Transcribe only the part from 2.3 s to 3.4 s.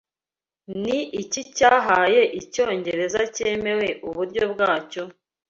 Icyongereza